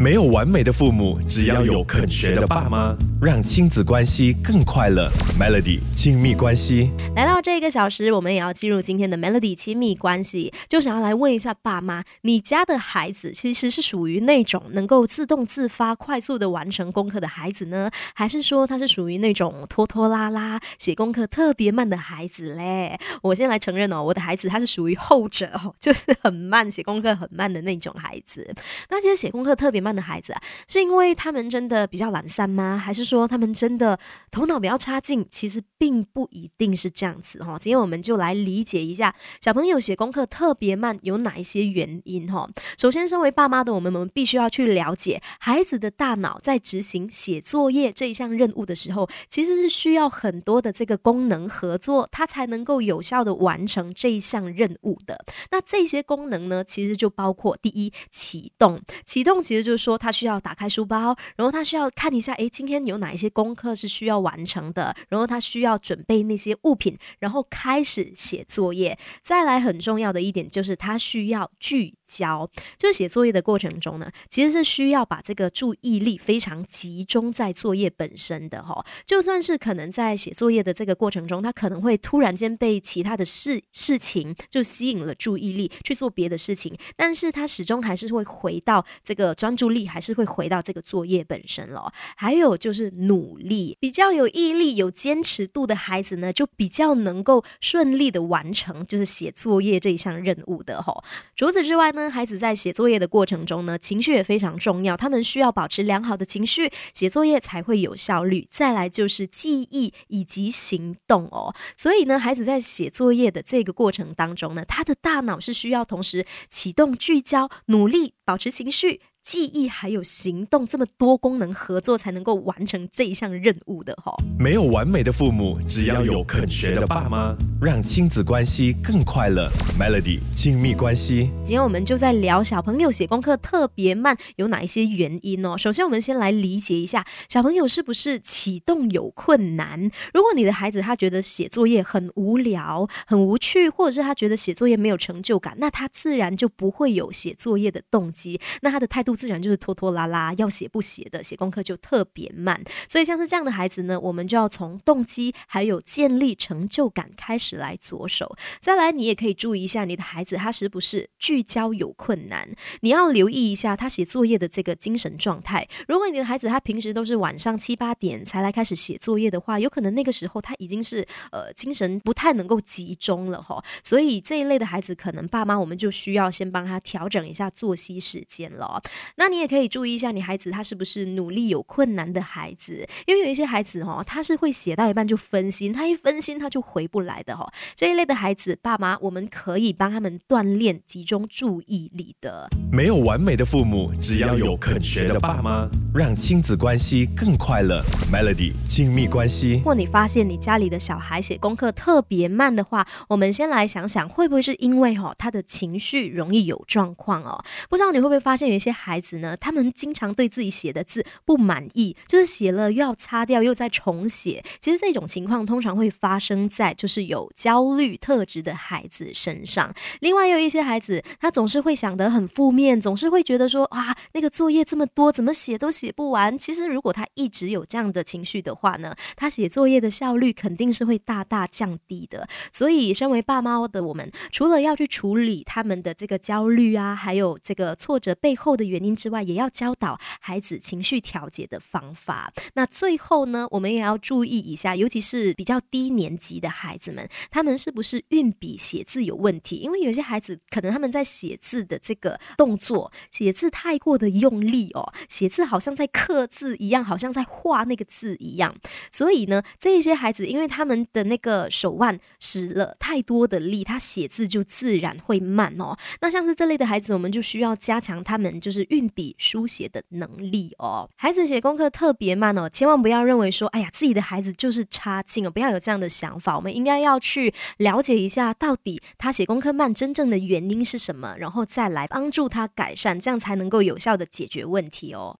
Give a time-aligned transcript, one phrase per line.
[0.00, 5.10] 没有完美的父母，只要有肯学的爸妈，让亲子关系更快乐。
[5.38, 22.98] Melody 亲密关系来到这一个小时，我们也要进入今天的 Melody 亲密关系，就想要来问一下爸妈，你家的孩子其实是属于那种能够自动自发、快速的完成功课的孩子呢，还是说他是属于那种拖拖拉拉、写功课特别慢的孩子嘞？
[23.20, 28.54] 我先来承认哦，我的孩子他是属于后者哦，就是很慢，写功课很慢的那种孩子。
[28.88, 29.89] 那其实写功课特别慢。
[29.94, 32.76] 的孩子啊，是因为他们真的比较懒散吗？
[32.76, 33.98] 还是说他们真的
[34.30, 35.26] 头脑比较差劲？
[35.30, 37.58] 其实并不一定是这样子哈。
[37.58, 42.48] 今天我们就来理解一下小朋友写功课特别慢有哪一些原因哈。
[42.78, 55.24] 首先，身为爸妈的我们，我们必须要去了解孩子的大脑在执行写作业这一项任务的时候，其实是需要很多的这个功能合作，它才能够有效的完成这一项任务的。
[55.50, 59.79] 那这些功能呢，其实就包括第一，启动，启动其实就是。
[59.80, 68.98] 说他需要打开书包，然后他需要看一下，哎，今天有哪一些功课是需要完成的，然后他需要准备那些物品，然后开始写作业。
[69.24, 78.84] 再来很重要的一点就是他需要聚焦，就是写作业的过程中呢，其实是需要把这个注意力非常集中在作业本身的哈。
[79.06, 89.70] 就算是可能在写作业的这个过程中，他可能会突然间被其他的事事情就吸引了注意力去做别的事情，但是他始终还是会回到这个专注。
[89.70, 91.92] 力还是会回到这个作业本身了。
[92.16, 101.04] 还有就是努力，比较有毅力、有坚持度的孩子呢，就比较能够顺利的完成就是写作业这一项任务的哈。
[101.36, 108.46] 除此之外呢，孩子在写作业的过程中呢，情绪也非常重要，他们需要保持良好的情绪，写作业才会有效率。
[108.50, 111.54] 再来就是记忆以及行动哦。
[111.76, 119.00] 所以呢，孩子在写作业的这个过程当中呢，他的大脑是需要同时启动、聚焦、努力、保持情绪。
[119.30, 124.12] 记忆还有行动这么多功能合作才能够完成这一项任务的哈。
[124.36, 129.48] 没有完美的父母，只要有肯学的爸妈，让亲子关系更快乐。
[129.78, 135.56] Melody 亲密关系，今天我们就在聊小朋友写功课特别慢有哪一些原因哦。
[135.56, 139.92] 首先，我们先来理解一下小朋友是不是启动有困难。
[140.12, 148.40] 如果你的孩子他觉得写作业很无聊、很无趣，或者是他觉得写作业没有成就感，那他自然就不会有写作业的动机。
[148.62, 149.14] 那他的态度。
[149.20, 152.58] 自然就是拖拖拉拉，要写不写的，写功课就特别慢。
[152.88, 158.34] 所以像是这样的孩子呢，我们就要从动机还有建立成就感开始来着手。
[158.60, 162.48] 再来，你也可以注意一下你的孩子他是不是聚焦有困难，
[162.80, 165.68] 你要留意一下他写作业的这个精神状态。
[165.86, 173.62] 如果你的孩子他平时都是晚上七八点才来开始写作业的话，有可能那个时候他已经是呃精神不太能够集中了哈。
[173.84, 178.80] 所以这一类的孩子，可能爸妈我们就需要先帮他调整一下作息时间了。
[179.16, 182.86] 那你也可以注意一下，你孩子他是不是努力有困难的孩子？
[183.06, 187.52] 因为有一些孩子哦，他是会写到一半就分心，他一分心他就回不来的哈。
[187.74, 192.48] 这一类的孩子，爸妈我们可以帮他们锻炼集中注意力的。
[192.72, 197.84] 没有完美的父母，只要有肯学的爸妈，让亲子关系更快乐。
[198.10, 199.54] Melody 亲密关系。
[199.54, 207.44] 如果你发现你家里的小孩写功课特别慢的话，我们先来想想，会不会是因为哈他的情绪容易有状况哦？
[207.68, 214.42] 不知道你会不会发现有一些孩孩子呢，他们经常对自己写的字不满意，就是写了又要擦掉，又再重写。
[214.58, 219.72] 其实这种情况通常会发生在就是有焦虑特质的孩子身上。
[220.00, 226.36] 另外有一些孩子，他总是会想得很负面，总是会觉得说啊，那个作业这么多，怎么写都写不完。
[226.36, 232.28] 其实如果他一直有这样的情绪的话呢，他写作业的效率肯定是会大大降低的。
[232.52, 242.32] 所以身为爸妈的我们，除了要去处理他们的这个焦虑啊，还有这个挫折背后的原因之外，也要教导孩子情绪调节的方法。
[242.54, 249.56] 那最后呢，我们也要注意一下，尤其是比较低年级的孩子们，他们是不是运笔写字有问题？
[249.56, 258.54] 因为有些孩子可能他们在写字的这个动作，写字太过的用力哦，写字好像在刻字一样，好像在画那个字一样。
[258.90, 265.76] 所以呢，这一些孩子，因为他们的那个手腕使了太多的力，他写字就自然会慢哦。
[266.00, 270.90] 那像是这类的孩子，我们就需要加强他们就是运笔书写的能力哦。
[270.96, 276.34] 孩子写功课特别慢哦，千万不要认为说，哎呀，自己的孩子就是差劲哦，不要有这样的想法。
[276.34, 285.18] 我们应该要去了解一下，到底他写功课慢真正的原因是什么，然后再来帮助他改善，这样才能够有效的解决问题哦。